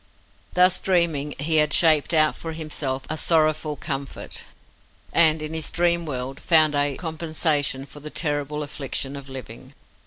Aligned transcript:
Thus 0.55 0.79
dreaming, 0.79 1.35
he 1.37 1.57
had 1.57 1.71
shaped 1.73 2.11
out 2.11 2.35
for 2.35 2.53
himself 2.53 3.03
a 3.07 3.15
sorrowful 3.19 3.75
comfort, 3.75 4.45
and 5.13 5.43
in 5.43 5.53
his 5.53 5.69
dream 5.69 6.07
world 6.07 6.39
found 6.39 6.73
a 6.73 6.97
compensation 6.97 7.85
for 7.85 7.99
the 7.99 8.09
terrible 8.09 8.63
affliction 8.63 9.15
of 9.15 9.29
living. 9.29 9.75